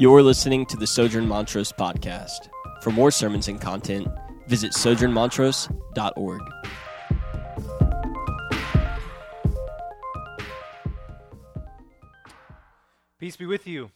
[0.00, 2.50] You're listening to the Sojourn Montrose podcast.
[2.82, 4.06] For more sermons and content,
[4.46, 6.40] visit sojournmontrose.org.
[13.18, 13.90] Peace be with you.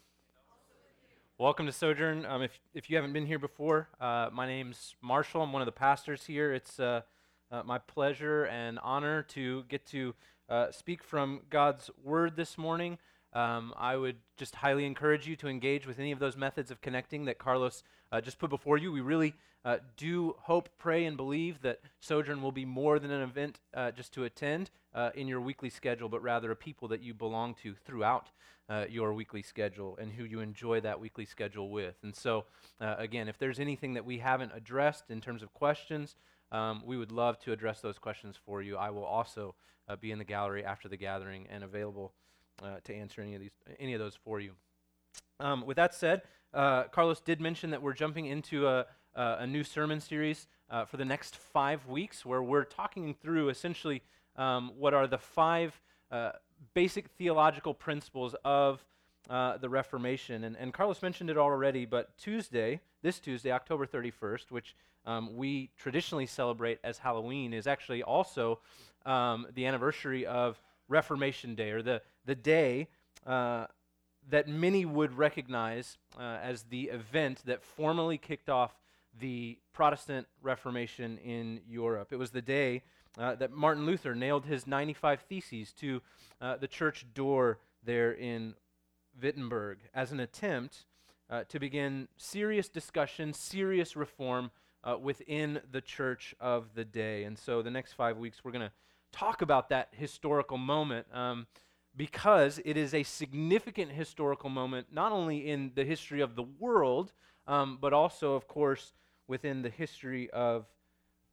[1.39, 2.27] Welcome to Sojourn.
[2.27, 5.43] Um, if, if you haven't been here before, uh, my name's Marshall.
[5.43, 6.53] I'm one of the pastors here.
[6.53, 7.03] It's uh,
[7.53, 10.17] uh, my pleasure and honor to get to
[10.49, 12.99] uh, speak from God's Word this morning.
[13.35, 16.81] Um, I would just highly encourage you to engage with any of those methods of
[16.81, 18.93] connecting that Carlos uh, just put before you.
[18.93, 23.23] We really uh, do hope, pray, and believe that Sojourn will be more than an
[23.23, 27.01] event uh, just to attend uh, in your weekly schedule, but rather a people that
[27.01, 28.31] you belong to throughout
[28.69, 31.95] uh, your weekly schedule and who you enjoy that weekly schedule with.
[32.03, 32.45] And so,
[32.81, 36.17] uh, again, if there's anything that we haven't addressed in terms of questions,
[36.51, 38.77] um, we would love to address those questions for you.
[38.77, 39.55] I will also
[40.01, 42.15] be in the gallery after the gathering and available
[42.63, 44.53] uh, to answer any of these, any of those for you.
[45.41, 46.23] Um, with that said,
[46.55, 50.97] uh, Carlos did mention that we're jumping into a, a new sermon series uh, for
[50.97, 54.03] the next five weeks, where we're talking through essentially
[54.37, 55.79] um, what are the five
[56.11, 56.33] uh,
[56.75, 58.85] basic theological principles of
[59.31, 60.45] uh, the Reformation.
[60.45, 64.75] And, and, Carlos mentioned it already, but Tuesday, this Tuesday, October 31st, which
[65.07, 68.59] um, we traditionally celebrate as Halloween, is actually also
[69.07, 72.89] um, the anniversary of Reformation Day, or the, the day
[73.27, 73.67] uh,
[74.29, 78.79] that many would recognize uh, as the event that formally kicked off
[79.19, 82.13] the Protestant Reformation in Europe.
[82.13, 82.83] It was the day
[83.19, 86.01] uh, that Martin Luther nailed his 95 Theses to
[86.41, 88.55] uh, the church door there in
[89.21, 90.87] Wittenberg as an attempt
[91.29, 94.51] uh, to begin serious discussion, serious reform
[94.85, 97.25] uh, within the church of the day.
[97.25, 98.73] And so the next five weeks, we're going to
[99.13, 101.47] talk about that historical moment um,
[101.97, 107.13] because it is a significant historical moment, not only in the history of the world,
[107.47, 108.93] um, but also, of course,
[109.27, 110.67] within the history of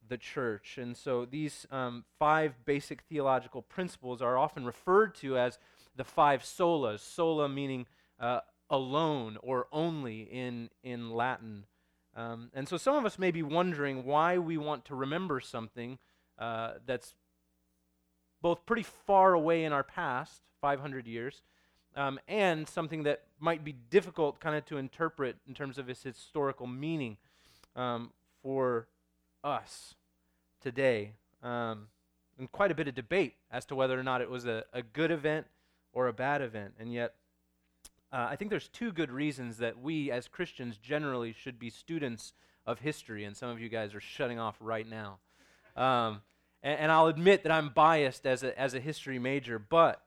[0.07, 0.77] the church.
[0.77, 5.59] And so these um, five basic theological principles are often referred to as
[5.95, 7.85] the five solas, sola meaning
[8.19, 8.39] uh,
[8.69, 11.65] alone or only in, in Latin.
[12.15, 15.99] Um, and so some of us may be wondering why we want to remember something
[16.37, 17.13] uh, that's
[18.41, 21.41] both pretty far away in our past, 500 years,
[21.95, 26.03] um, and something that might be difficult kind of to interpret in terms of its
[26.03, 27.17] historical meaning
[27.75, 28.11] um,
[28.41, 28.87] for
[29.43, 29.95] us
[30.61, 31.13] today.
[31.41, 31.87] Um,
[32.37, 34.81] and quite a bit of debate as to whether or not it was a, a
[34.81, 35.47] good event
[35.91, 36.73] or a bad event.
[36.79, 37.15] And yet,
[38.11, 42.33] uh, I think there's two good reasons that we as Christians generally should be students
[42.65, 43.25] of history.
[43.25, 45.19] And some of you guys are shutting off right now.
[46.63, 50.01] And, and I'll admit that I'm biased as a, as a history major, but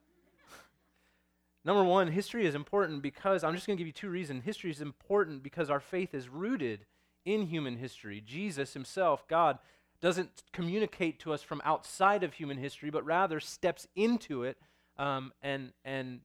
[1.64, 4.44] number one, history is important because, I'm just going to give you two reasons.
[4.44, 6.86] History is important because our faith is rooted
[7.24, 8.22] in human history.
[8.24, 9.58] Jesus himself, God,
[10.00, 14.58] doesn't communicate to us from outside of human history, but rather steps into it
[14.98, 16.20] um, and, and,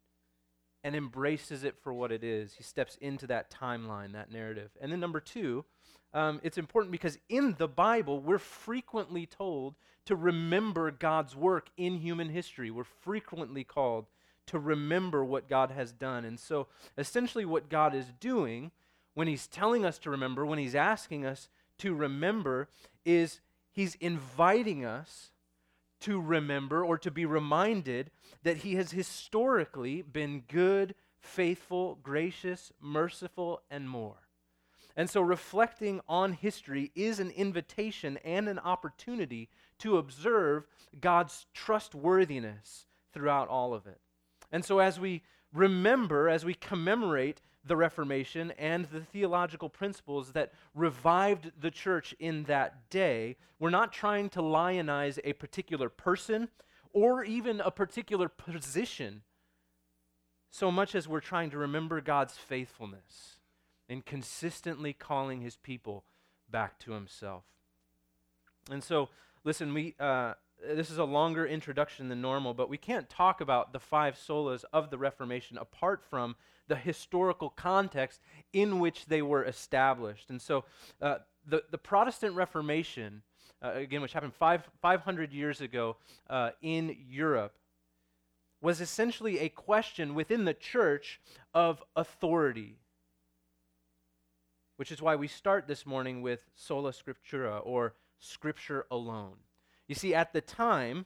[0.84, 2.54] and embraces it for what it is.
[2.54, 4.72] He steps into that timeline, that narrative.
[4.82, 5.64] And then number two,
[6.14, 9.76] um, it's important because in the Bible, we're frequently told
[10.08, 12.72] to remember God's work in human history.
[12.72, 14.06] We're frequently called
[14.48, 16.24] to remember what God has done.
[16.24, 18.72] And so, essentially, what God is doing
[19.14, 22.70] when He's telling us to remember, when He's asking us to remember,
[23.06, 23.42] is
[23.72, 25.32] He's inviting us
[26.02, 28.10] to remember or to be reminded
[28.44, 34.27] that He has historically been good, faithful, gracious, merciful, and more.
[34.98, 39.48] And so, reflecting on history is an invitation and an opportunity
[39.78, 40.66] to observe
[41.00, 44.00] God's trustworthiness throughout all of it.
[44.52, 45.22] And so, as we
[45.54, 52.46] remember, as we commemorate the Reformation and the theological principles that revived the church in
[52.46, 56.50] that day, we're not trying to lionize a particular person
[56.92, 59.22] or even a particular position
[60.50, 63.37] so much as we're trying to remember God's faithfulness
[63.90, 66.04] and consistently calling his people
[66.50, 67.44] back to himself.
[68.70, 69.10] And so,
[69.44, 70.34] listen, we, uh,
[70.76, 74.64] this is a longer introduction than normal, but we can't talk about the five solas
[74.74, 76.36] of the Reformation apart from
[76.68, 78.20] the historical context
[78.52, 80.30] in which they were established.
[80.30, 80.66] And so,
[81.02, 83.22] uh, the, the Protestant Reformation,
[83.64, 85.96] uh, again, which happened five, 500 years ago
[86.30, 87.58] uh, in Europe,
[88.62, 91.22] was essentially a question within the church
[91.54, 92.80] of authority
[94.78, 99.36] which is why we start this morning with sola scriptura, or scripture alone.
[99.88, 101.06] You see, at the time,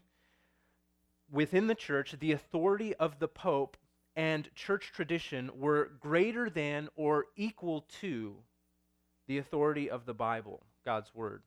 [1.31, 3.77] within the church, the authority of the Pope
[4.15, 8.35] and church tradition were greater than or equal to
[9.27, 11.43] the authority of the Bible, God's Word.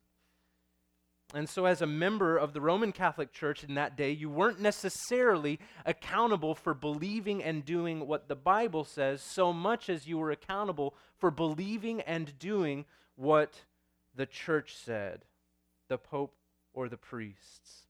[1.33, 4.61] And so, as a member of the Roman Catholic Church in that day, you weren't
[4.61, 10.31] necessarily accountable for believing and doing what the Bible says so much as you were
[10.31, 12.85] accountable for believing and doing
[13.17, 13.63] what
[14.15, 15.25] the church said,
[15.89, 16.35] the Pope
[16.73, 17.87] or the priests.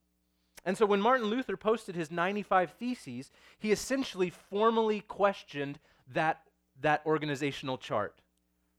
[0.65, 5.79] And so, when Martin Luther posted his 95 Theses, he essentially formally questioned
[6.15, 6.41] that,
[6.81, 8.15] that organizational chart,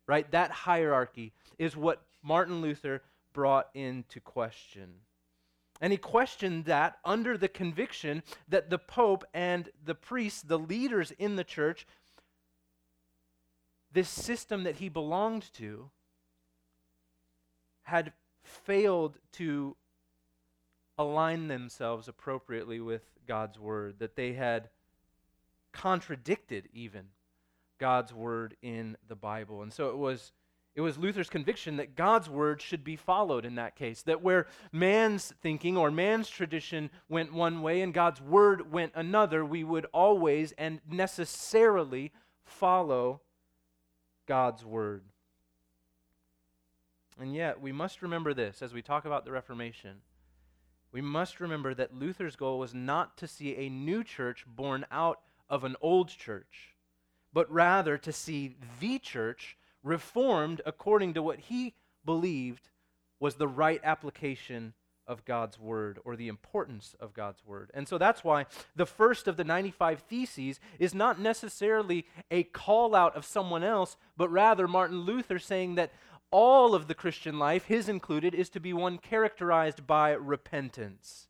[0.07, 0.29] right?
[0.31, 3.03] That hierarchy is what Martin Luther
[3.35, 4.93] brought into question.
[5.81, 11.11] And he questioned that under the conviction that the Pope and the priests, the leaders
[11.11, 11.85] in the church,
[13.91, 15.89] this system that he belonged to,
[17.83, 19.75] had failed to
[20.97, 24.69] align themselves appropriately with God's word, that they had
[25.73, 27.07] contradicted even
[27.79, 29.61] God's word in the Bible.
[29.61, 30.31] And so it was
[30.75, 34.01] it was Luther's conviction that God's word should be followed in that case.
[34.01, 39.45] That where man's thinking or man's tradition went one way and God's word went another,
[39.45, 42.11] we would always and necessarily
[42.43, 43.21] follow
[44.27, 45.03] God's word.
[47.17, 50.01] And yet, we must remember this as we talk about the Reformation.
[50.91, 55.21] We must remember that Luther's goal was not to see a new church born out
[55.49, 56.75] of an old church,
[57.31, 61.73] but rather to see the church reformed according to what he
[62.03, 62.69] believed
[63.19, 64.73] was the right application
[65.07, 67.69] of God's word or the importance of God's word.
[67.73, 72.95] And so that's why the first of the 95 theses is not necessarily a call
[72.95, 75.93] out of someone else, but rather Martin Luther saying that
[76.31, 81.27] all of the Christian life, his included, is to be one characterized by repentance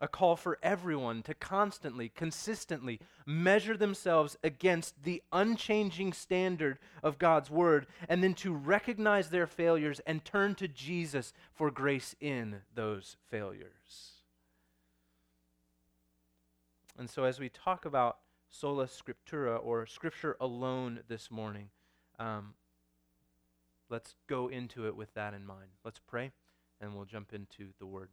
[0.00, 7.50] a call for everyone to constantly, consistently measure themselves against the unchanging standard of God's
[7.50, 13.16] Word, and then to recognize their failures and turn to Jesus for grace in those
[13.30, 14.12] failures.
[16.98, 18.18] And so, as we talk about
[18.50, 21.68] sola scriptura, or Scripture alone, this morning,
[22.18, 22.54] um,
[23.90, 25.70] let's go into it with that in mind.
[25.84, 26.32] Let's pray,
[26.80, 28.08] and we'll jump into the Word.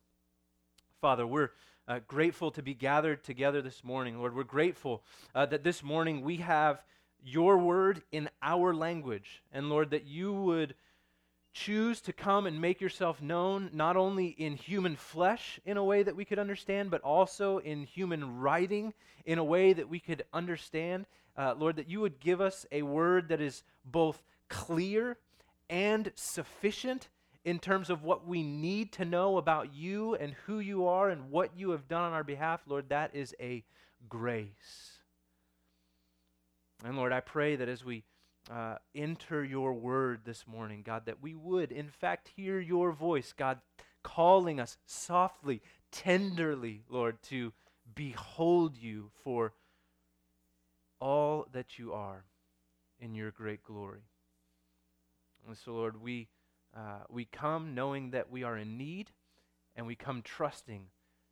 [1.03, 1.49] Father, we're
[1.85, 4.17] uh, grateful to be gathered together this morning.
[4.19, 5.03] Lord, we're grateful
[5.35, 6.81] uh, that this morning we have
[7.21, 9.43] your word in our language.
[9.51, 10.75] And Lord, that you would
[11.51, 16.03] choose to come and make yourself known not only in human flesh in a way
[16.03, 18.93] that we could understand, but also in human writing
[19.25, 21.05] in a way that we could understand.
[21.35, 25.17] Uh, Lord, that you would give us a word that is both clear
[25.69, 27.09] and sufficient
[27.45, 31.29] in terms of what we need to know about you and who you are and
[31.29, 33.63] what you have done on our behalf, Lord, that is a
[34.07, 34.99] grace.
[36.85, 38.03] And Lord, I pray that as we
[38.51, 43.33] uh, enter your word this morning, God, that we would, in fact, hear your voice,
[43.33, 43.59] God,
[44.03, 45.61] calling us softly,
[45.91, 47.53] tenderly, Lord, to
[47.95, 49.53] behold you for
[50.99, 52.23] all that you are
[52.99, 54.03] in your great glory.
[55.47, 56.27] And so, Lord, we
[56.75, 59.11] uh, we come knowing that we are in need,
[59.75, 60.87] and we come trusting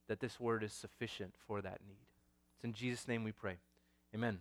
[0.08, 2.06] that this word is sufficient for that need.
[2.56, 3.58] It's in Jesus' name we pray.
[4.14, 4.40] Amen.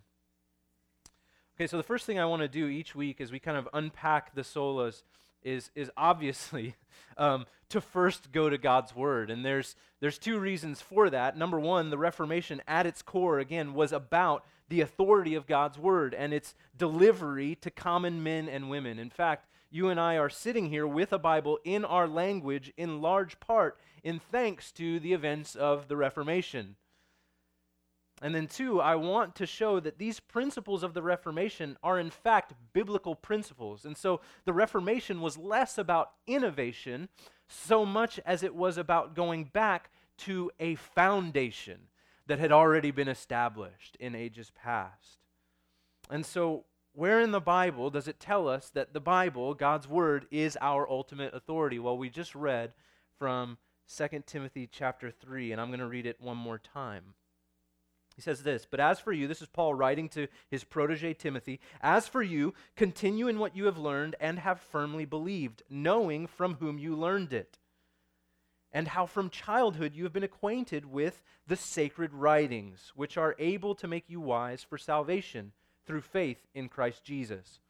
[1.57, 3.69] Okay, so the first thing I want to do each week as we kind of
[3.73, 5.03] unpack the solas
[5.43, 6.75] is, is obviously
[7.19, 9.31] um, to first go to God's Word.
[9.31, 11.37] And there's, there's two reasons for that.
[11.37, 16.15] Number one, the Reformation at its core, again, was about the authority of God's Word
[16.15, 18.99] and its delivery to common men and women.
[18.99, 23.01] In fact, you and I are sitting here with a Bible in our language in
[23.01, 26.77] large part in thanks to the events of the Reformation.
[28.23, 32.11] And then, two, I want to show that these principles of the Reformation are, in
[32.11, 33.87] fact, biblical principles.
[33.87, 37.09] And so the Reformation was less about innovation
[37.49, 41.89] so much as it was about going back to a foundation
[42.27, 45.19] that had already been established in ages past.
[46.11, 46.65] And so
[47.01, 50.87] where in the Bible does it tell us that the Bible, God's Word, is our
[50.87, 51.79] ultimate authority?
[51.79, 52.75] Well, we just read
[53.19, 53.57] from
[53.97, 57.15] 2 Timothy chapter 3, and I'm going to read it one more time.
[58.17, 61.59] He says this, but as for you, this is Paul writing to his protege Timothy,
[61.81, 66.57] as for you, continue in what you have learned and have firmly believed, knowing from
[66.57, 67.57] whom you learned it,
[68.73, 73.75] and how from childhood you have been acquainted with the sacred writings, which are able
[73.77, 75.53] to make you wise for salvation
[75.87, 77.61] through faith in Christ Jesus.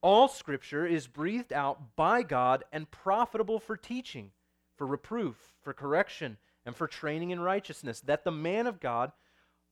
[0.00, 4.32] All Scripture is breathed out by God and profitable for teaching,
[4.76, 9.12] for reproof, for correction, and for training in righteousness, that the man of God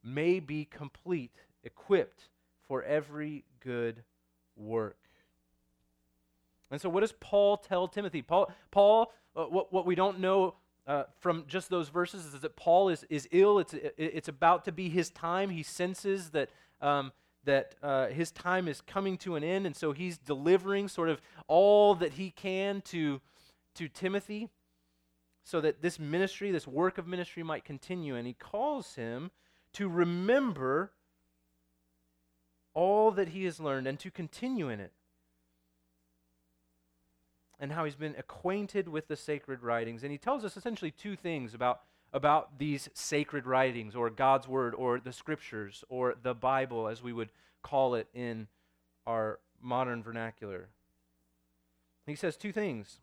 [0.05, 2.29] may be complete, equipped
[2.67, 4.03] for every good
[4.57, 4.97] work.
[6.71, 8.23] And so, what does Paul tell Timothy?
[8.23, 10.55] Paul, Paul uh, what, what we don't know
[10.87, 13.59] uh, from just those verses is that Paul is, is ill.
[13.59, 15.51] It's, it's about to be his time.
[15.51, 17.13] He senses that, um,
[17.51, 21.21] that uh, his time is coming to an end, and so he's delivering sort of
[21.49, 23.21] all that he can to,
[23.75, 24.49] to Timothy
[25.43, 28.15] so that this ministry, this work of ministry, might continue.
[28.15, 29.33] And he calls him
[29.73, 30.93] to remember
[32.73, 34.93] all that he has learned and to continue in it
[37.59, 40.05] and how he's been acquainted with the sacred writings.
[40.05, 41.81] And he tells us essentially two things about,
[42.13, 47.13] about these sacred writings, or God's Word, or the Scriptures, or the Bible, as we
[47.13, 47.31] would
[47.63, 48.49] call it in
[49.07, 50.69] our modern vernacular.
[52.07, 52.99] He says two things.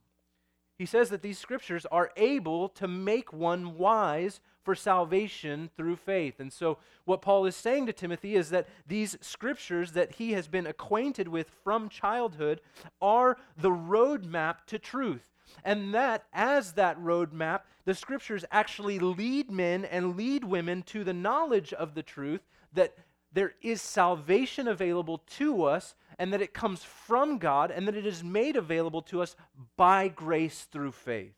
[0.77, 6.41] He says that these Scriptures are able to make one wise for salvation through faith.
[6.41, 10.49] And so, what Paul is saying to Timothy is that these scriptures that he has
[10.49, 12.59] been acquainted with from childhood
[13.01, 15.31] are the roadmap to truth.
[15.63, 21.13] And that, as that roadmap, the scriptures actually lead men and lead women to the
[21.13, 22.41] knowledge of the truth
[22.73, 22.95] that
[23.33, 28.05] there is salvation available to us and that it comes from God and that it
[28.05, 29.35] is made available to us
[29.75, 31.33] by grace through faith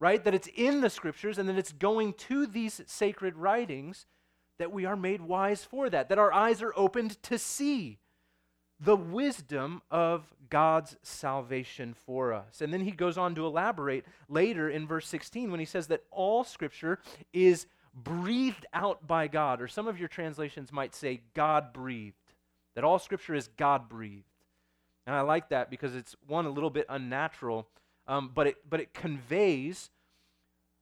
[0.00, 0.24] right?
[0.24, 4.06] That it's in the scriptures and that it's going to these sacred writings
[4.58, 7.98] that we are made wise for that, that our eyes are opened to see
[8.80, 12.60] the wisdom of God's salvation for us.
[12.60, 16.02] And then he goes on to elaborate later in verse 16 when he says that
[16.10, 16.98] all scripture
[17.32, 22.16] is breathed out by God, or some of your translations might say God breathed,
[22.74, 24.24] that all scripture is God breathed.
[25.06, 27.66] And I like that because it's one, a little bit unnatural
[28.10, 29.88] um, but, it, but it conveys,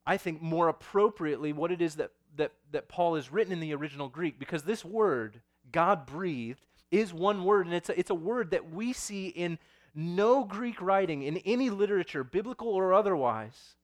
[0.03, 3.73] I think, more appropriately what it is that, that, that Paul has written in the
[3.75, 4.39] original Greek.
[4.39, 5.41] Because this word,
[5.71, 9.59] God breathed, is one word, and it's a, it's a word that we see in
[9.95, 13.75] no Greek writing, in any literature, biblical or otherwise,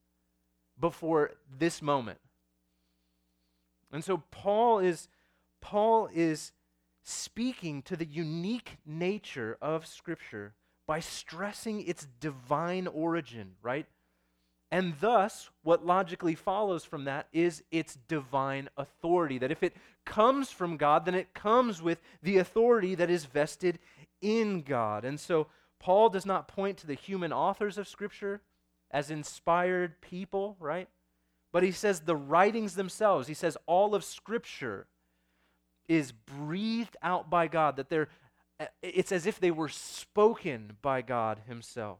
[0.78, 2.18] before this moment.
[3.92, 5.08] And so Paul is,
[5.60, 6.52] Paul is
[7.02, 10.54] speaking to the unique nature of Scripture
[10.86, 13.86] by stressing its divine origin, right?
[14.70, 19.38] And thus, what logically follows from that is its divine authority.
[19.38, 23.78] That if it comes from God, then it comes with the authority that is vested
[24.20, 25.04] in God.
[25.04, 25.46] And so,
[25.78, 28.40] Paul does not point to the human authors of Scripture
[28.90, 30.88] as inspired people, right?
[31.52, 34.86] But he says the writings themselves, he says all of Scripture
[35.86, 38.08] is breathed out by God, that they're
[38.82, 41.98] it's as if they were spoken by God Himself.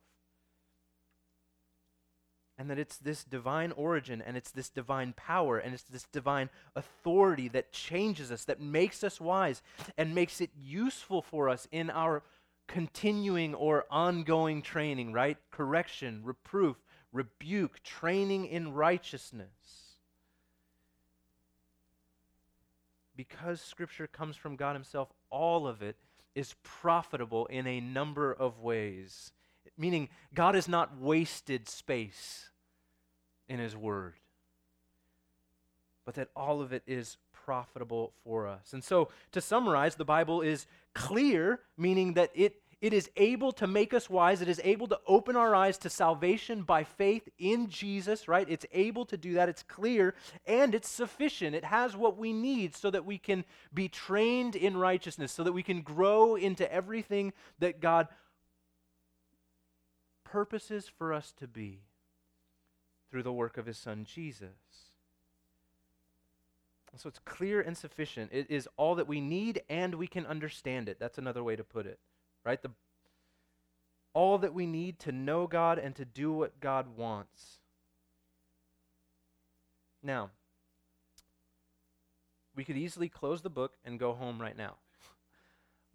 [2.59, 6.49] And that it's this divine origin and it's this divine power and it's this divine
[6.75, 9.63] authority that changes us, that makes us wise,
[9.99, 12.23] and makes it useful for us in our
[12.67, 15.37] continuing or ongoing training, right?
[15.51, 16.77] Correction, reproof,
[17.13, 19.49] rebuke, training in righteousness.
[23.15, 25.97] Because Scripture comes from God Himself, all of it
[26.35, 29.33] is profitable in a number of ways.
[29.78, 32.50] Meaning, God has not wasted space
[33.49, 34.14] in His Word,
[36.04, 38.73] but that all of it is profitable for us.
[38.73, 43.66] And so, to summarize, the Bible is clear, meaning that it it is able to
[43.66, 44.42] make us wise.
[44.42, 48.47] It is able to open our eyes to salvation by faith in Jesus, right?
[48.49, 49.49] It's able to do that.
[49.49, 50.14] It's clear
[50.47, 51.56] and it's sufficient.
[51.56, 55.52] It has what we need so that we can be trained in righteousness, so that
[55.52, 58.09] we can grow into everything that God
[60.37, 61.81] purposes for us to be
[63.11, 64.50] through the work of his son Jesus.
[66.97, 68.31] So it's clear and sufficient.
[68.33, 70.99] It is all that we need and we can understand it.
[70.99, 71.99] That's another way to put it
[72.47, 72.62] right?
[72.62, 72.71] The,
[74.14, 77.59] all that we need to know God and to do what God wants.
[80.02, 80.31] Now,
[82.55, 84.76] we could easily close the book and go home right now,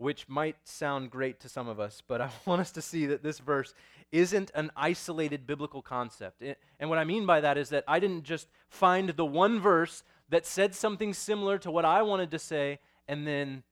[0.02, 3.24] which might sound great to some of us, but I want us to see that
[3.24, 3.74] this verse
[4.12, 6.42] isn't an isolated biblical concept.
[6.42, 9.60] It, and what I mean by that is that I didn't just find the one
[9.60, 13.64] verse that said something similar to what I wanted to say and then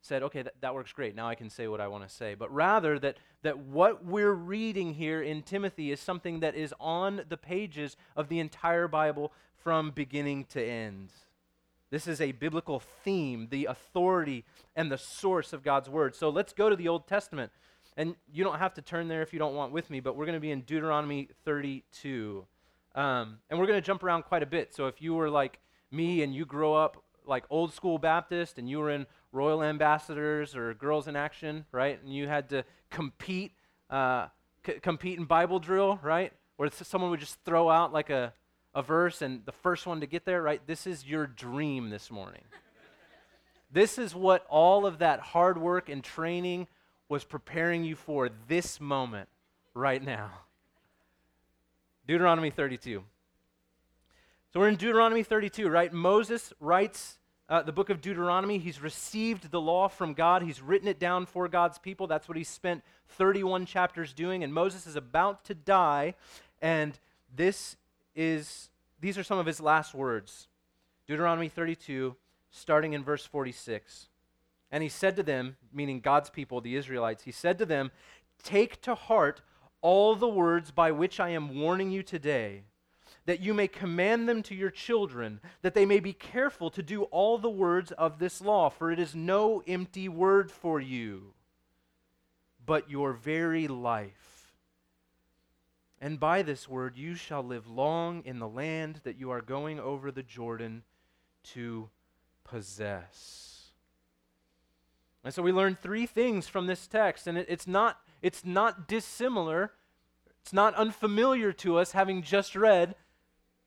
[0.00, 1.16] said, okay, that, that works great.
[1.16, 2.34] Now I can say what I want to say.
[2.34, 7.22] But rather, that, that what we're reading here in Timothy is something that is on
[7.28, 11.10] the pages of the entire Bible from beginning to end.
[11.90, 14.44] This is a biblical theme, the authority
[14.76, 16.14] and the source of God's word.
[16.14, 17.50] So let's go to the Old Testament.
[17.96, 20.26] And you don't have to turn there if you don't want with me, but we're
[20.26, 22.46] going to be in Deuteronomy 32.
[22.94, 24.74] Um, and we're going to jump around quite a bit.
[24.74, 25.58] So if you were like
[25.90, 30.54] me and you grow up like old school Baptist and you were in Royal Ambassadors
[30.54, 32.00] or Girls in Action, right?
[32.02, 33.52] And you had to compete,
[33.90, 34.26] uh,
[34.64, 36.32] c- compete in Bible drill, right?
[36.56, 38.32] Where someone would just throw out like a,
[38.78, 40.64] a verse and the first one to get there, right?
[40.68, 42.42] This is your dream this morning.
[43.72, 46.68] this is what all of that hard work and training
[47.08, 49.28] was preparing you for this moment
[49.74, 50.30] right now.
[52.06, 53.02] Deuteronomy 32.
[54.52, 55.92] So we're in Deuteronomy 32, right?
[55.92, 57.18] Moses writes
[57.48, 58.58] uh, the book of Deuteronomy.
[58.58, 62.06] He's received the law from God, he's written it down for God's people.
[62.06, 64.44] That's what he spent 31 chapters doing.
[64.44, 66.14] And Moses is about to die,
[66.62, 66.96] and
[67.34, 67.76] this
[68.18, 68.68] is
[69.00, 70.48] these are some of his last words.
[71.06, 72.16] Deuteronomy 32,
[72.50, 74.08] starting in verse 46.
[74.70, 77.92] And he said to them, meaning God's people, the Israelites, he said to them,
[78.42, 79.40] Take to heart
[79.80, 82.64] all the words by which I am warning you today,
[83.24, 87.04] that you may command them to your children, that they may be careful to do
[87.04, 91.34] all the words of this law, for it is no empty word for you,
[92.66, 94.37] but your very life.
[96.00, 99.80] And by this word you shall live long in the land that you are going
[99.80, 100.82] over the Jordan
[101.54, 101.88] to
[102.44, 103.72] possess.
[105.24, 108.86] And so we learn three things from this text, and it, it's, not, it's not
[108.86, 109.72] dissimilar,
[110.40, 112.94] it's not unfamiliar to us having just read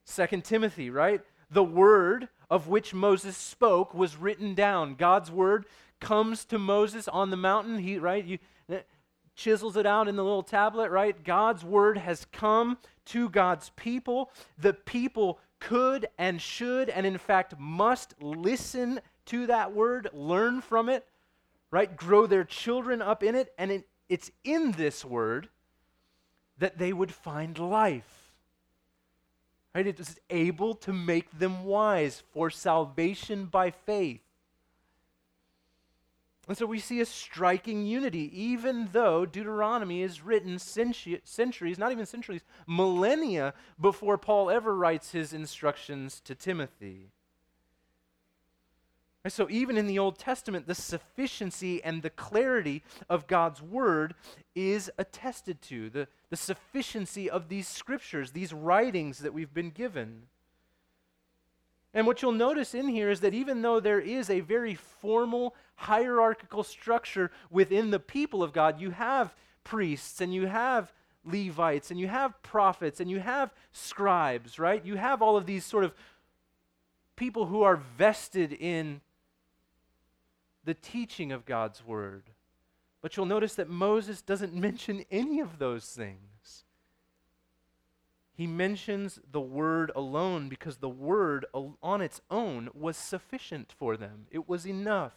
[0.06, 1.22] 2 Timothy, right?
[1.50, 4.96] The word of which Moses spoke was written down.
[4.96, 5.66] God's word
[6.00, 8.26] comes to Moses on the mountain, he, right?
[8.26, 8.40] You,
[9.36, 11.24] chisels it out in the little tablet, right?
[11.24, 14.32] God's word has come to God's people.
[14.58, 20.90] The people could and should and in fact must listen to that word, learn from
[20.90, 21.06] it,
[21.70, 21.96] right?
[21.96, 23.54] Grow their children up in it.
[23.58, 25.50] And it, it's in this word
[26.58, 28.34] that they would find life.
[29.74, 29.88] Right?
[29.88, 34.22] It is able to make them wise for salvation by faith.
[36.48, 42.06] And so we see a striking unity, even though Deuteronomy is written centuries, not even
[42.06, 47.12] centuries, millennia before Paul ever writes his instructions to Timothy.
[49.24, 54.16] And so, even in the Old Testament, the sufficiency and the clarity of God's word
[54.56, 55.92] is attested to.
[55.92, 60.24] The, the sufficiency of these scriptures, these writings that we've been given.
[61.94, 65.56] And what you'll notice in here is that even though there is a very formal
[65.76, 70.94] hierarchical structure within the people of God, you have priests and you have
[71.26, 74.84] Levites and you have prophets and you have scribes, right?
[74.86, 75.94] You have all of these sort of
[77.16, 79.02] people who are vested in
[80.64, 82.24] the teaching of God's word.
[83.02, 86.31] But you'll notice that Moses doesn't mention any of those things.
[88.34, 94.26] He mentions the word alone because the word on its own was sufficient for them,
[94.32, 95.14] it was enough.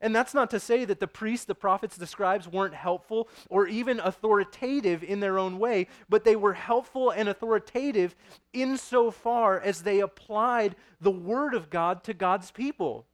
[0.00, 3.66] And that's not to say that the priests, the prophets, the scribes weren't helpful or
[3.66, 8.14] even authoritative in their own way, but they were helpful and authoritative
[8.52, 13.06] insofar as they applied the word of God to God's people.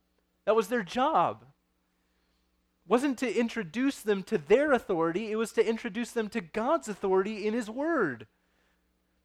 [0.47, 1.45] That was their job.
[2.89, 7.47] Wasn't to introduce them to their authority, it was to introduce them to God's authority
[7.47, 8.27] in His Word.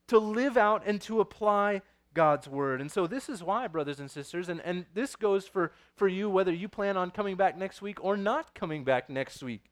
[0.08, 1.82] To live out and to apply
[2.13, 2.80] God's Word.
[2.82, 6.30] And so this is why, brothers and sisters, and, and this goes for, for you
[6.30, 9.72] whether you plan on coming back next week or not coming back next week.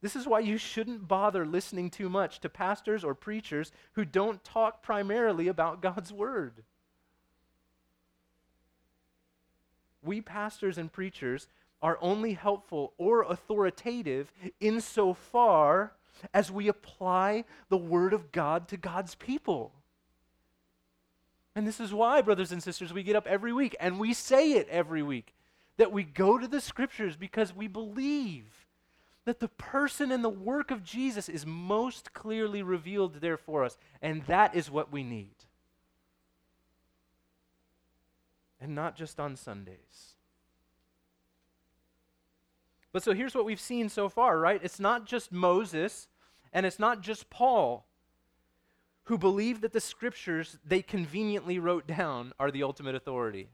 [0.00, 4.44] This is why you shouldn't bother listening too much to pastors or preachers who don't
[4.44, 6.62] talk primarily about God's Word.
[10.02, 11.46] we pastors and preachers
[11.80, 15.92] are only helpful or authoritative insofar
[16.32, 19.72] as we apply the Word of God to God's people.
[21.54, 24.52] And this is why, brothers and sisters, we get up every week and we say
[24.52, 25.34] it every week
[25.76, 28.66] that we go to the Scriptures because we believe
[29.24, 33.76] that the person and the work of Jesus is most clearly revealed there for us.
[34.00, 35.34] And that is what we need.
[38.60, 40.14] and not just on Sundays.
[42.92, 44.60] But so here's what we've seen so far, right?
[44.62, 46.08] It's not just Moses
[46.52, 47.86] and it's not just Paul
[49.04, 53.48] who believe that the scriptures they conveniently wrote down are the ultimate authority.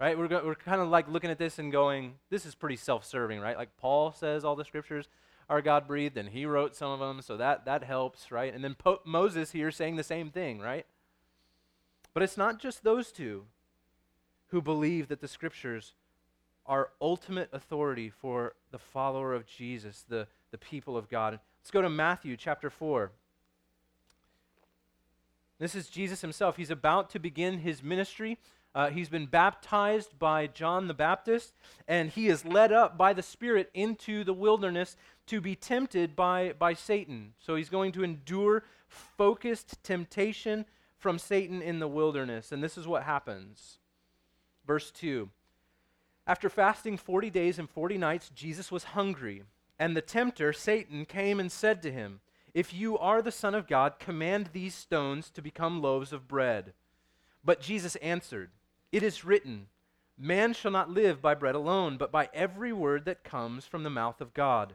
[0.00, 0.18] Right?
[0.18, 3.04] We're, go- we're kind of like looking at this and going, this is pretty self
[3.04, 3.56] serving, right?
[3.56, 5.08] Like Paul says all the scriptures
[5.48, 8.52] are God breathed and he wrote some of them, so that, that helps, right?
[8.52, 10.86] And then po- Moses here saying the same thing, right?
[12.12, 13.44] But it's not just those two
[14.48, 15.94] who believe that the scriptures
[16.68, 21.40] are ultimate authority for the follower of Jesus, the, the people of God.
[21.62, 23.10] Let's go to Matthew chapter 4.
[25.58, 26.56] This is Jesus himself.
[26.56, 28.38] He's about to begin his ministry.
[28.74, 31.54] Uh, he's been baptized by John the Baptist,
[31.88, 36.52] and he is led up by the Spirit into the wilderness to be tempted by,
[36.58, 37.32] by Satan.
[37.38, 40.66] So he's going to endure focused temptation
[40.98, 42.52] from Satan in the wilderness.
[42.52, 43.78] And this is what happens.
[44.66, 45.30] Verse 2
[46.28, 49.44] After fasting 40 days and 40 nights, Jesus was hungry.
[49.78, 52.20] And the tempter, Satan, came and said to him,
[52.52, 56.74] If you are the Son of God, command these stones to become loaves of bread.
[57.42, 58.50] But Jesus answered,
[58.92, 59.68] It is written,
[60.18, 63.90] Man shall not live by bread alone, but by every word that comes from the
[63.90, 64.74] mouth of God.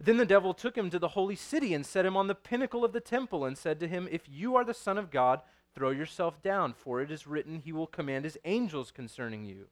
[0.00, 2.84] Then the devil took him to the holy city and set him on the pinnacle
[2.84, 5.42] of the temple and said to him, If you are the Son of God,
[5.74, 9.68] throw yourself down, for it is written, He will command His angels concerning you,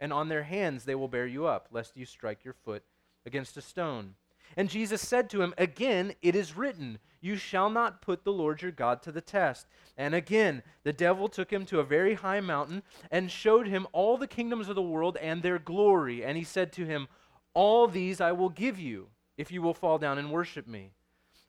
[0.00, 2.82] and on their hands they will bear you up, lest you strike your foot
[3.26, 4.14] against a stone.
[4.56, 8.62] And Jesus said to him, Again, it is written, You shall not put the Lord
[8.62, 9.66] your God to the test.
[9.96, 14.16] And again, the devil took him to a very high mountain and showed him all
[14.16, 16.24] the kingdoms of the world and their glory.
[16.24, 17.08] And he said to him,
[17.54, 20.92] All these I will give you, if you will fall down and worship me.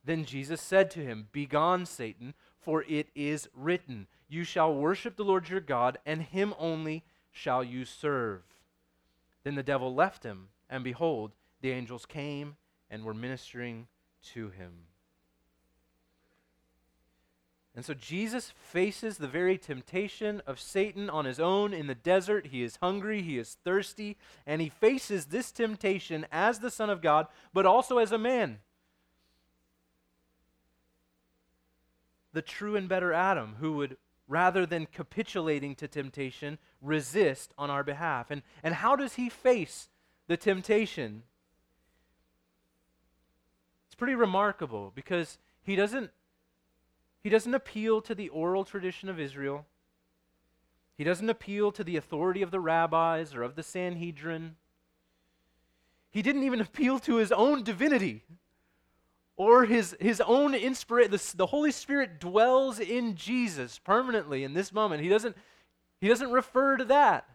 [0.03, 5.23] Then Jesus said to him, Begone, Satan, for it is written, You shall worship the
[5.23, 7.03] Lord your God, and him only
[7.39, 8.41] shall you serve.
[9.43, 12.57] Then the devil left him, and behold, the angels came
[12.89, 13.87] and were ministering
[14.33, 14.71] to him.
[17.75, 22.47] And so Jesus faces the very temptation of Satan on his own in the desert.
[22.47, 27.01] He is hungry, he is thirsty, and he faces this temptation as the Son of
[27.01, 28.59] God, but also as a man.
[32.33, 33.97] The true and better Adam, who would,
[34.29, 38.29] rather than capitulating to temptation, resist on our behalf.
[38.29, 39.89] And, and how does he face
[40.27, 41.23] the temptation?
[43.87, 46.11] It's pretty remarkable because he doesn't
[47.21, 49.65] he doesn't appeal to the oral tradition of Israel.
[50.97, 54.55] He doesn't appeal to the authority of the rabbis or of the Sanhedrin.
[56.11, 58.23] He didn't even appeal to his own divinity
[59.39, 61.11] or his, his own inspiration.
[61.11, 65.01] The, the Holy Spirit dwells in Jesus permanently in this moment.
[65.01, 65.35] He doesn't,
[66.01, 67.25] he doesn't refer to that.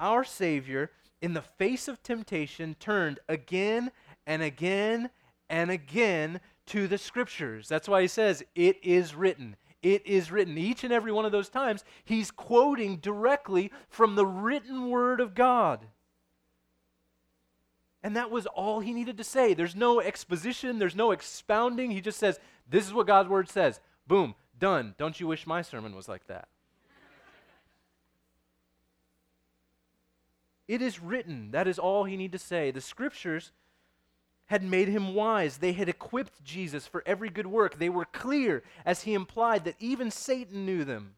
[0.00, 3.92] Our Savior, in the face of temptation, turned again
[4.26, 5.10] and again
[5.50, 7.68] and again to the scriptures.
[7.68, 9.56] That's why he says, It is written.
[9.82, 10.56] It is written.
[10.56, 15.34] Each and every one of those times, he's quoting directly from the written word of
[15.34, 15.84] God.
[18.02, 19.52] And that was all he needed to say.
[19.52, 21.90] There's no exposition, there's no expounding.
[21.90, 23.80] He just says, This is what God's word says.
[24.06, 24.94] Boom, done.
[24.98, 26.48] Don't you wish my sermon was like that?
[30.66, 31.50] it is written.
[31.50, 32.70] That is all he need to say.
[32.70, 33.50] The scriptures
[34.46, 35.58] had made him wise.
[35.58, 37.78] They had equipped Jesus for every good work.
[37.78, 41.14] They were clear, as he implied that even Satan knew them.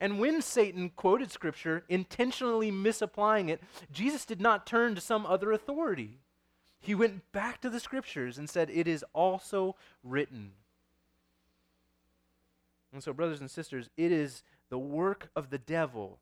[0.00, 5.52] And when Satan quoted Scripture, intentionally misapplying it, Jesus did not turn to some other
[5.52, 6.18] authority.
[6.80, 10.52] He went back to the Scriptures and said, It is also written.
[12.92, 16.18] And so, brothers and sisters, it is the work of the devil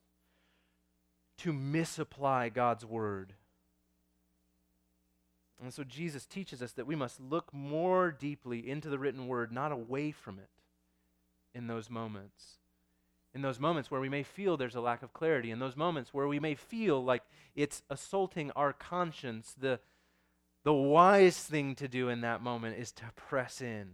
[1.38, 3.33] to misapply God's word.
[5.62, 9.52] And so Jesus teaches us that we must look more deeply into the written word,
[9.52, 10.48] not away from it
[11.54, 12.59] in those moments.
[13.34, 16.12] In those moments where we may feel there's a lack of clarity, in those moments
[16.12, 17.22] where we may feel like
[17.54, 19.78] it's assaulting our conscience, the,
[20.64, 23.90] the wise thing to do in that moment is to press in.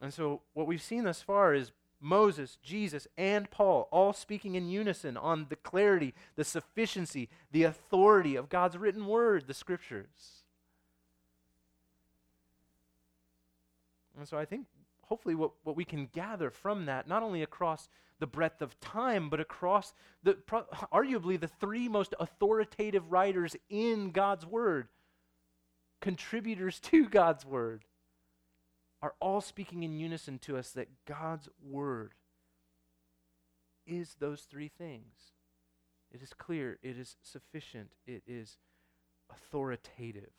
[0.00, 4.68] And so, what we've seen thus far is Moses, Jesus, and Paul, all speaking in
[4.68, 10.44] unison on the clarity, the sufficiency, the authority of God's written word, the scriptures.
[14.16, 14.66] And so I think
[15.08, 17.88] hopefully what, what we can gather from that, not only across
[18.20, 24.10] the breadth of time, but across the pro- arguably the three most authoritative writers in
[24.10, 24.88] God's word,
[26.00, 27.84] contributors to God's word
[29.00, 32.14] are all speaking in unison to us that God's word
[33.86, 35.32] is those three things.
[36.12, 38.58] It is clear, it is sufficient, it is
[39.30, 40.32] authoritative.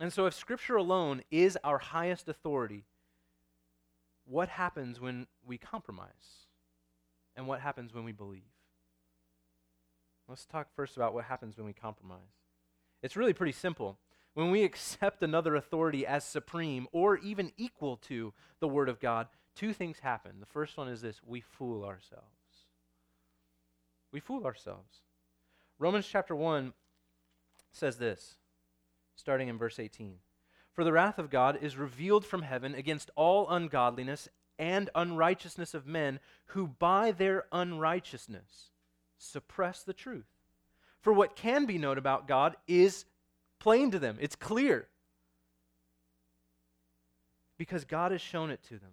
[0.00, 2.84] And so, if Scripture alone is our highest authority,
[4.24, 6.46] what happens when we compromise?
[7.36, 8.42] And what happens when we believe?
[10.28, 12.20] Let's talk first about what happens when we compromise.
[13.02, 13.98] It's really pretty simple.
[14.34, 19.28] When we accept another authority as supreme or even equal to the Word of God,
[19.54, 20.40] two things happen.
[20.40, 22.26] The first one is this we fool ourselves.
[24.12, 25.00] We fool ourselves.
[25.78, 26.74] Romans chapter 1
[27.72, 28.36] says this,
[29.22, 30.16] starting in verse 18
[30.72, 35.86] For the wrath of God is revealed from heaven against all ungodliness and unrighteousness of
[35.86, 38.70] men who by their unrighteousness
[39.16, 40.26] suppress the truth.
[41.00, 43.04] For what can be known about God is
[43.60, 44.88] plain to them, it's clear.
[47.56, 48.90] Because God has shown it to them.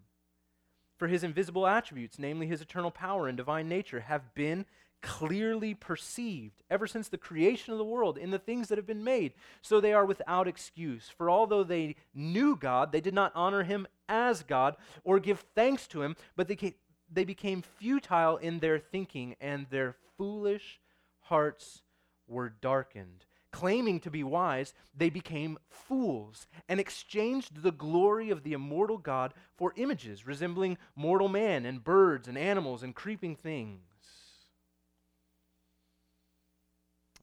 [0.97, 4.67] For his invisible attributes, namely his eternal power and divine nature, have been
[5.01, 9.03] clearly perceived ever since the creation of the world in the things that have been
[9.03, 9.33] made.
[9.61, 11.09] So they are without excuse.
[11.17, 15.87] For although they knew God, they did not honor him as God or give thanks
[15.87, 16.73] to him, but they, came,
[17.11, 20.79] they became futile in their thinking, and their foolish
[21.21, 21.81] hearts
[22.27, 23.25] were darkened.
[23.51, 29.33] Claiming to be wise, they became fools and exchanged the glory of the immortal God
[29.55, 33.88] for images resembling mortal man and birds and animals and creeping things.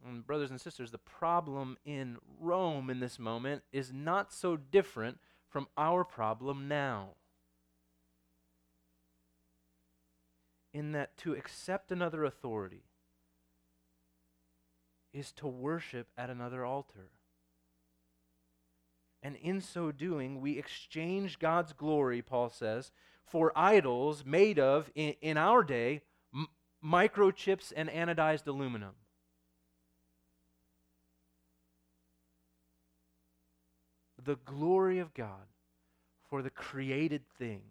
[0.07, 5.19] And brothers and sisters, the problem in Rome in this moment is not so different
[5.49, 7.11] from our problem now.
[10.73, 12.85] In that to accept another authority
[15.12, 17.09] is to worship at another altar.
[19.23, 22.92] And in so doing, we exchange God's glory, Paul says,
[23.25, 26.49] for idols made of, in, in our day, m-
[26.85, 28.92] microchips and anodized aluminum.
[34.27, 35.47] The glory of God
[36.29, 37.62] for the created thing.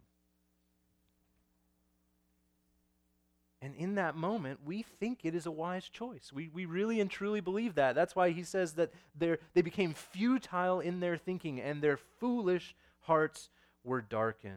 [3.61, 6.31] And in that moment, we think it is a wise choice.
[6.33, 7.95] We, we really and truly believe that.
[7.95, 13.49] That's why he says that they became futile in their thinking and their foolish hearts
[13.83, 14.53] were darkened.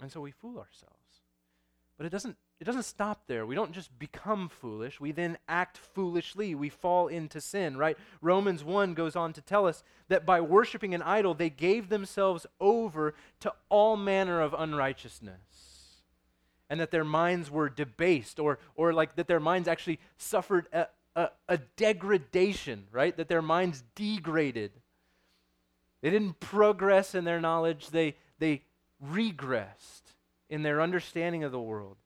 [0.00, 0.94] And so we fool ourselves.
[1.96, 3.44] But it doesn't it doesn't stop there.
[3.44, 4.98] We don't just become foolish.
[4.98, 6.54] We then act foolishly.
[6.54, 7.98] We fall into sin, right?
[8.22, 12.46] Romans 1 goes on to tell us that by worshiping an idol, they gave themselves
[12.58, 15.36] over to all manner of unrighteousness.
[16.70, 20.86] And that their minds were debased, or, or like that their minds actually suffered a,
[21.14, 23.14] a, a degradation, right?
[23.16, 24.72] That their minds degraded.
[26.00, 28.62] They didn't progress in their knowledge, they, they
[29.04, 30.02] regressed
[30.48, 31.96] in their understanding of the world.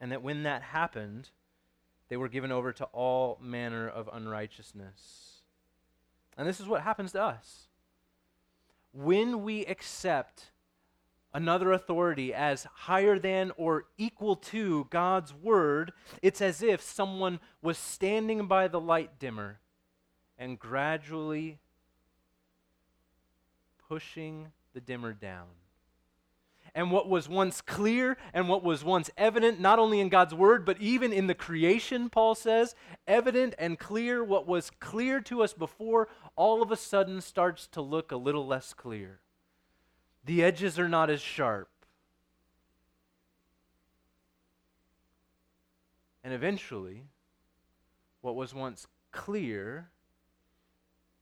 [0.00, 1.30] And that when that happened,
[2.08, 5.42] they were given over to all manner of unrighteousness.
[6.36, 7.68] And this is what happens to us.
[8.92, 10.50] When we accept
[11.32, 17.76] another authority as higher than or equal to God's word, it's as if someone was
[17.76, 19.58] standing by the light dimmer
[20.38, 21.58] and gradually
[23.88, 25.46] pushing the dimmer down
[26.74, 30.64] and what was once clear and what was once evident, not only in God's word,
[30.64, 32.74] but even in the creation, Paul says,
[33.06, 37.80] evident and clear, what was clear to us before, all of a sudden starts to
[37.80, 39.20] look a little less clear.
[40.24, 41.68] The edges are not as sharp.
[46.24, 47.02] And eventually,
[48.22, 49.90] what was once clear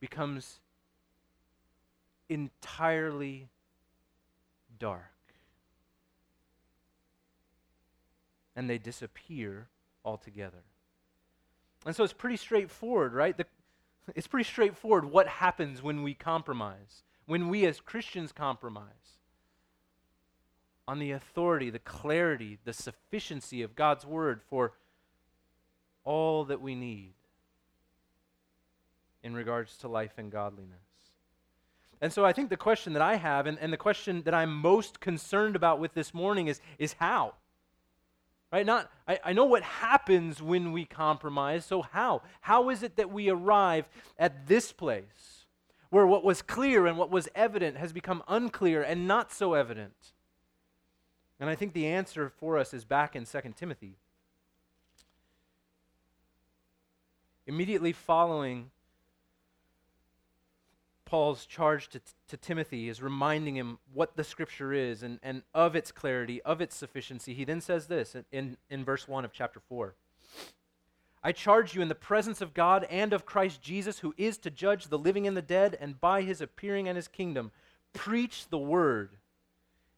[0.00, 0.60] becomes
[2.28, 3.48] entirely
[4.78, 5.11] dark.
[8.54, 9.68] And they disappear
[10.04, 10.64] altogether.
[11.84, 13.36] And so it's pretty straightforward, right?
[13.36, 13.46] The,
[14.14, 19.18] it's pretty straightforward what happens when we compromise, when we as Christians compromise
[20.86, 24.72] on the authority, the clarity, the sufficiency of God's word for
[26.04, 27.14] all that we need
[29.22, 30.78] in regards to life and godliness.
[32.00, 34.52] And so I think the question that I have, and, and the question that I'm
[34.52, 37.34] most concerned about with this morning is, is how?
[38.52, 38.66] Right?
[38.66, 42.22] Not I, I know what happens when we compromise, so how?
[42.42, 43.88] How is it that we arrive
[44.18, 45.46] at this place
[45.88, 50.12] where what was clear and what was evident has become unclear and not so evident?
[51.40, 53.96] And I think the answer for us is back in 2 Timothy.
[57.46, 58.70] Immediately following
[61.12, 65.76] Paul's charge to, to Timothy is reminding him what the scripture is and, and of
[65.76, 67.34] its clarity, of its sufficiency.
[67.34, 69.94] He then says this in, in, verse 1 of chapter 4
[71.22, 74.50] I charge you in the presence of God and of Christ Jesus, who is to
[74.50, 77.50] judge the living and the dead, and by his appearing and his kingdom,
[77.92, 79.10] preach the word.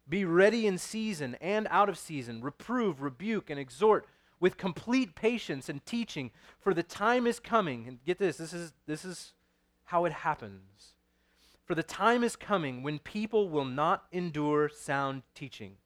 [0.08, 4.04] Be ready in season and out of season, reprove, rebuke, and exhort
[4.40, 7.86] with complete patience and teaching, for the time is coming.
[7.86, 9.32] And get this, this is, this is
[9.84, 10.93] how it happens
[11.64, 15.76] for the time is coming when people will not endure sound teaching.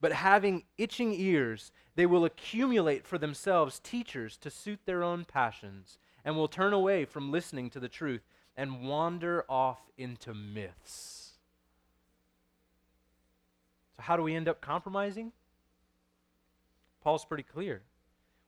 [0.00, 5.98] But having itching ears, they will accumulate for themselves teachers to suit their own passions,
[6.24, 8.22] and will turn away from listening to the truth
[8.56, 11.32] and wander off into myths.
[13.96, 15.32] So, how do we end up compromising?
[17.02, 17.82] Paul's pretty clear.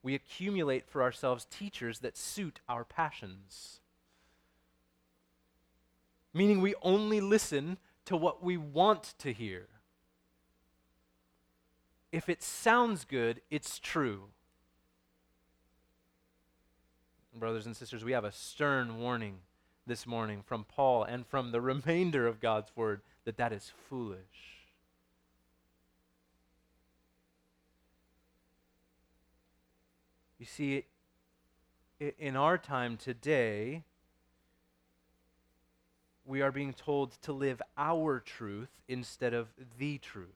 [0.03, 3.81] We accumulate for ourselves teachers that suit our passions.
[6.35, 9.69] Meaning, we only listen to what we want to hear.
[12.11, 14.25] If it sounds good, it's true.
[17.35, 19.41] Brothers and sisters, we have a stern warning
[19.87, 24.19] this morning from Paul and from the remainder of God's word that that is foolish.
[30.38, 30.85] You see,
[32.19, 33.83] in our time today,
[36.29, 40.29] we are being told to live our truth instead of the truth.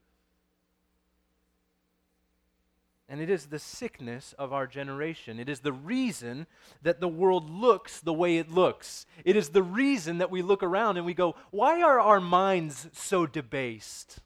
[3.09, 5.39] And it is the sickness of our generation.
[5.39, 6.47] It is the reason
[6.81, 9.05] that the world looks the way it looks.
[9.23, 12.89] It is the reason that we look around and we go, why are our minds
[12.95, 14.21] so debased?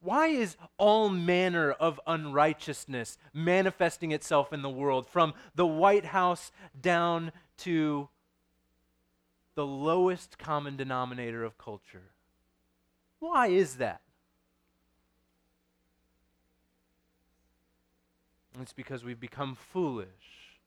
[0.00, 6.52] Why is all manner of unrighteousness manifesting itself in the world, from the White House
[6.78, 8.08] down to
[9.54, 12.10] the lowest common denominator of culture?
[13.18, 14.00] Why is that?
[18.60, 20.58] It's because we've become foolish.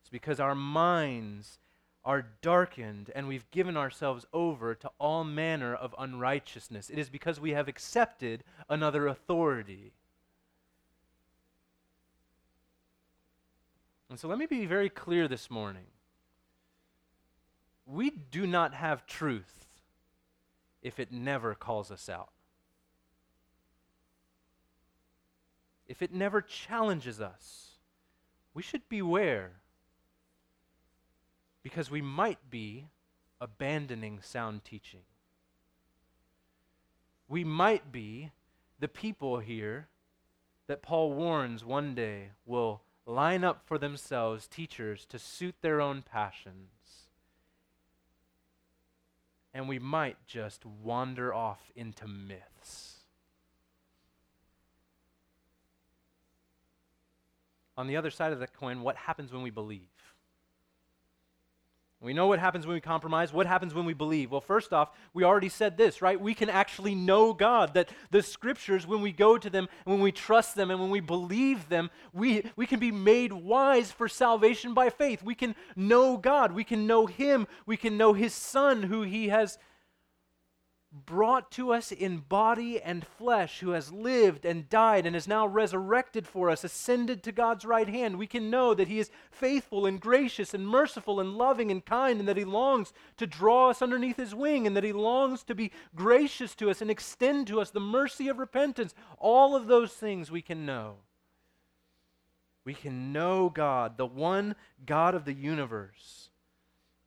[0.00, 1.58] It's because our minds
[2.04, 6.90] are darkened and we've given ourselves over to all manner of unrighteousness.
[6.90, 9.92] It is because we have accepted another authority.
[14.10, 15.86] And so let me be very clear this morning.
[17.86, 19.66] We do not have truth
[20.82, 22.30] if it never calls us out.
[25.86, 27.72] if it never challenges us,
[28.54, 29.52] we should beware
[31.62, 32.86] because we might be
[33.40, 35.02] abandoning sound teaching.
[37.28, 38.32] We might be
[38.78, 39.88] the people here
[40.66, 46.02] that Paul warns one day will line up for themselves teachers to suit their own
[46.02, 46.70] passions.
[49.54, 52.94] And we might just wander off into myths.
[57.76, 59.88] on the other side of the coin, what happens when we believe?
[62.00, 63.32] We know what happens when we compromise.
[63.32, 64.30] What happens when we believe?
[64.30, 66.20] Well, first off, we already said this, right?
[66.20, 67.72] We can actually know God.
[67.74, 70.90] That the scriptures, when we go to them, and when we trust them, and when
[70.90, 75.22] we believe them, we, we can be made wise for salvation by faith.
[75.22, 76.52] We can know God.
[76.52, 77.46] We can know Him.
[77.64, 79.56] We can know His Son, who He has
[80.94, 85.46] brought to us in body and flesh, who has lived and died and is now
[85.46, 89.86] resurrected for us, ascended to God's right hand, we can know that He is faithful
[89.86, 93.82] and gracious and merciful and loving and kind, and that He longs to draw us
[93.82, 97.60] underneath His wing, and that He longs to be gracious to us and extend to
[97.60, 98.94] us the mercy of repentance.
[99.18, 100.98] All of those things we can know.
[102.64, 104.54] We can know God, the one
[104.86, 106.30] God of the universe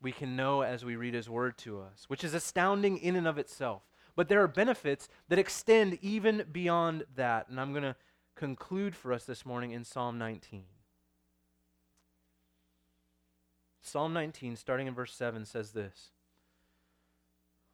[0.02, 3.28] we can know as we read his word to us, which is astounding in and
[3.28, 3.84] of itself.
[4.16, 7.50] But there are benefits that extend even beyond that.
[7.50, 7.96] And I'm going to
[8.36, 10.64] conclude for us this morning in Psalm 19.
[13.82, 16.10] Psalm 19, starting in verse 7, says this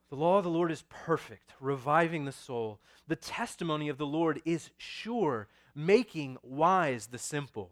[0.10, 2.80] The law of the Lord is perfect, reviving the soul.
[3.08, 7.72] The testimony of the Lord is sure, making wise the simple.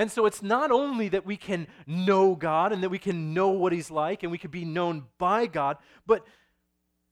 [0.00, 3.50] And so it's not only that we can know God and that we can know
[3.50, 5.76] what He's like and we can be known by God,
[6.06, 6.26] but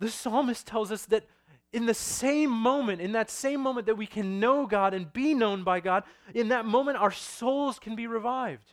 [0.01, 1.27] the psalmist tells us that
[1.71, 5.35] in the same moment, in that same moment that we can know God and be
[5.35, 8.73] known by God, in that moment our souls can be revived.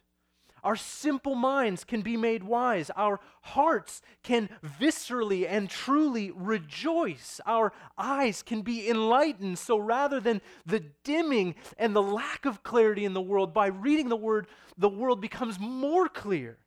[0.65, 2.89] Our simple minds can be made wise.
[2.97, 7.39] Our hearts can viscerally and truly rejoice.
[7.45, 9.59] Our eyes can be enlightened.
[9.59, 14.09] So rather than the dimming and the lack of clarity in the world, by reading
[14.09, 16.57] the Word, the world becomes more clear.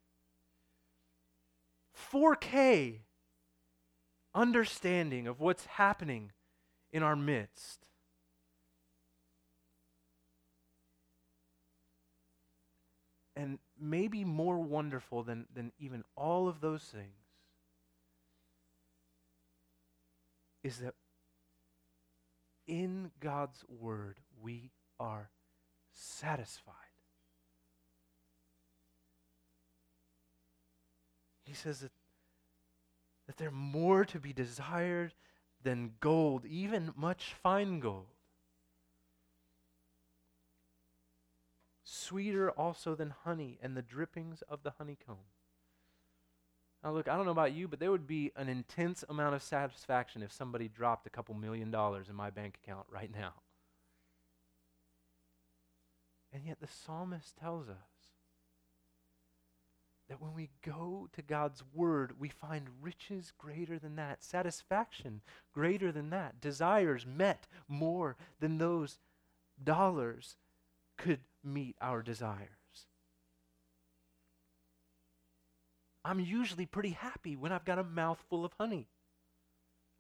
[2.13, 3.01] 4K
[4.33, 6.31] understanding of what's happening
[6.93, 7.89] in our midst.
[13.39, 17.15] and maybe more wonderful than, than even all of those things
[20.63, 20.95] is that
[22.67, 24.71] in God's Word we
[25.01, 25.31] are
[25.93, 26.75] satisfied.
[31.45, 31.93] He says that,
[33.27, 35.15] that they're more to be desired
[35.63, 38.07] than gold, even much fine gold.
[41.99, 45.17] Sweeter also than honey and the drippings of the honeycomb.
[46.83, 49.43] Now, look, I don't know about you, but there would be an intense amount of
[49.43, 53.35] satisfaction if somebody dropped a couple million dollars in my bank account right now.
[56.33, 57.77] And yet, the psalmist tells us
[60.09, 65.21] that when we go to God's Word, we find riches greater than that, satisfaction
[65.53, 68.99] greater than that, desires met more than those
[69.63, 70.37] dollars
[70.97, 71.21] could
[71.53, 72.49] meet our desires.
[76.05, 78.89] I'm usually pretty happy when I've got a mouthful of honey.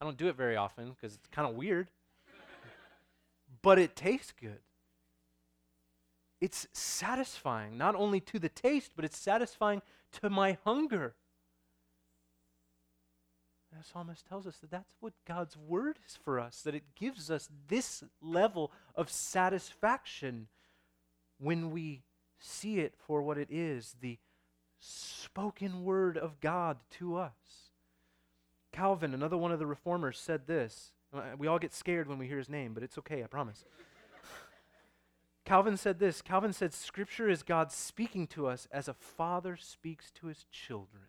[0.01, 1.90] I don't do it very often because it's kind of weird,
[3.62, 4.61] but it tastes good.
[6.40, 9.82] It's satisfying, not only to the taste, but it's satisfying
[10.20, 11.14] to my hunger.
[13.70, 17.30] The psalmist tells us that that's what God's word is for us, that it gives
[17.30, 20.49] us this level of satisfaction
[21.39, 22.03] when we
[22.39, 24.18] see it for what it is the
[24.80, 27.70] spoken word of God to us.
[28.72, 30.93] Calvin, another one of the reformers, said this.
[31.12, 33.64] Uh, we all get scared when we hear his name, but it's okay, I promise.
[35.45, 40.11] Calvin said this Calvin said, Scripture is God speaking to us as a father speaks
[40.12, 41.05] to his children.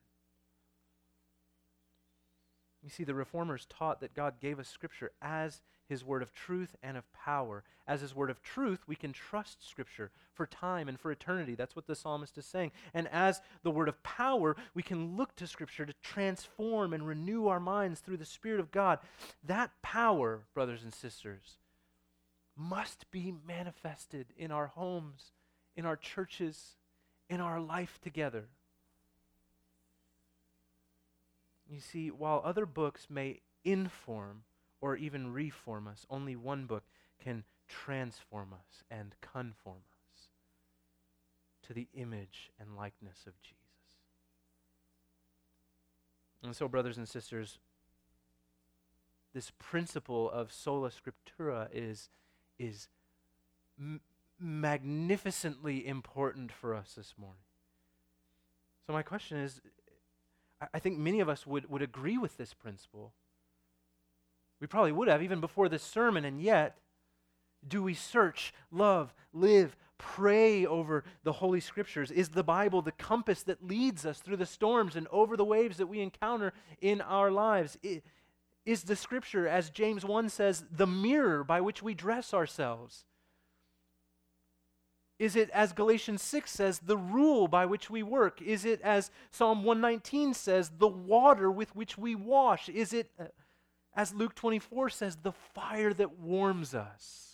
[2.81, 6.75] You see, the reformers taught that God gave us Scripture as his word of truth
[6.83, 7.63] and of power.
[7.87, 11.55] As his word of truth, we can trust Scripture for time and for eternity.
[11.55, 12.71] That's what the psalmist is saying.
[12.93, 17.47] And as the word of power, we can look to Scripture to transform and renew
[17.47, 18.99] our minds through the Spirit of God.
[19.43, 21.57] That power, brothers and sisters,
[22.55, 25.31] must be manifested in our homes,
[25.75, 26.75] in our churches,
[27.27, 28.45] in our life together.
[31.67, 34.43] You see, while other books may inform
[34.81, 36.83] or even reform us, only one book
[37.21, 40.27] can transform us and conform us
[41.67, 43.55] to the image and likeness of Jesus.
[46.43, 47.59] And so, brothers and sisters,
[49.33, 52.09] this principle of sola scriptura is
[52.57, 52.87] is
[53.79, 54.01] m-
[54.39, 57.41] magnificently important for us this morning.
[58.87, 59.61] So, my question is
[60.61, 63.13] I, I think many of us would, would agree with this principle.
[64.59, 66.77] We probably would have even before this sermon, and yet,
[67.67, 72.11] do we search, love, live, pray over the Holy Scriptures?
[72.11, 75.77] Is the Bible the compass that leads us through the storms and over the waves
[75.77, 77.77] that we encounter in our lives?
[78.65, 83.05] Is the Scripture, as James 1 says, the mirror by which we dress ourselves?
[85.19, 88.41] Is it, as Galatians 6 says, the rule by which we work?
[88.41, 92.69] Is it, as Psalm 119 says, the water with which we wash?
[92.69, 93.25] Is it, uh,
[93.95, 97.29] as Luke 24 says, the fire that warms us?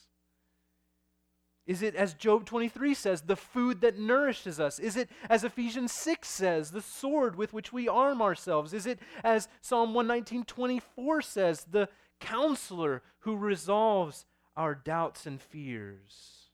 [1.68, 4.78] Is it, as Job 23 says, the food that nourishes us?
[4.78, 8.72] Is it, as Ephesians 6 says, the sword with which we arm ourselves?
[8.72, 11.90] Is it, as Psalm 119 24 says, the
[12.20, 14.26] counselor who resolves
[14.56, 16.50] our doubts and fears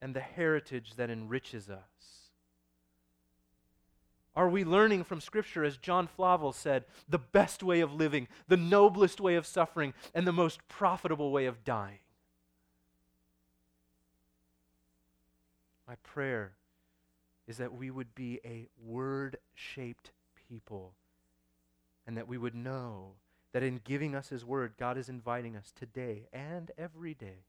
[0.00, 2.21] and the heritage that enriches us?
[4.34, 8.56] Are we learning from Scripture, as John Flavel said, the best way of living, the
[8.56, 11.98] noblest way of suffering, and the most profitable way of dying?
[15.86, 16.52] My prayer
[17.46, 20.12] is that we would be a word shaped
[20.48, 20.94] people
[22.06, 23.12] and that we would know
[23.52, 27.44] that in giving us His word, God is inviting us today and every day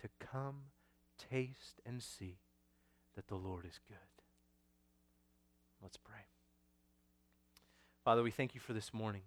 [0.00, 0.66] to come,
[1.18, 2.36] taste, and see
[3.16, 3.96] that the Lord is good.
[5.82, 6.27] Let's pray.
[8.08, 9.20] Father, we thank you for this morning,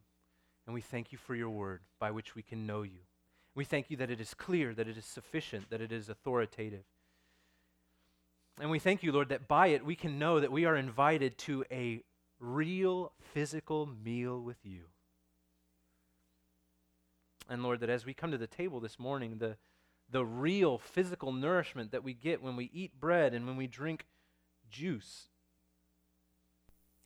[0.65, 3.01] and we thank you for your word by which we can know you.
[3.53, 6.81] We thank you that it is clear, that it is sufficient, that it is authoritative.
[8.59, 11.37] And we thank you, Lord, that by it we can know that we are invited
[11.37, 12.01] to a
[12.39, 14.85] real physical meal with you.
[17.47, 19.57] And Lord, that as we come to the table this morning, the,
[20.09, 24.07] the real physical nourishment that we get when we eat bread and when we drink
[24.71, 25.27] juice,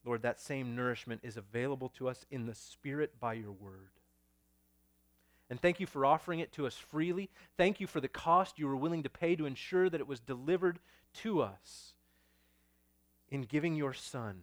[0.06, 3.90] Lord, that same nourishment is available to us in the Spirit by your word.
[5.50, 7.28] And thank you for offering it to us freely.
[7.56, 10.20] Thank you for the cost you were willing to pay to ensure that it was
[10.20, 10.78] delivered
[11.22, 11.92] to us.
[13.28, 14.42] in giving your Son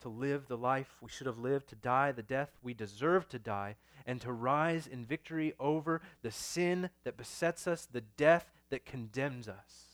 [0.00, 3.38] to live the life we should have lived, to die the death we deserve to
[3.38, 8.84] die, and to rise in victory over the sin that besets us, the death that
[8.84, 9.91] condemns us.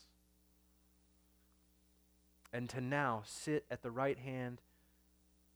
[2.51, 4.61] And to now sit at the right hand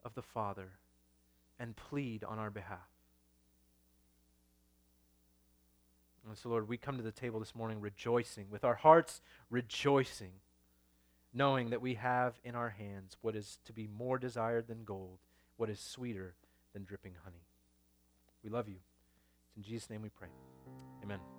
[0.04, 0.74] of the Father
[1.60, 2.80] and plead on our behalf.
[6.28, 10.32] And so, Lord, we come to the table this morning rejoicing, with our hearts rejoicing,
[11.34, 15.18] knowing that we have in our hands what is to be more desired than gold,
[15.58, 16.36] what is sweeter
[16.74, 17.46] than dripping honey.
[18.44, 18.78] We love you.
[19.48, 20.30] It's in Jesus' name we pray.
[21.04, 21.33] Amen.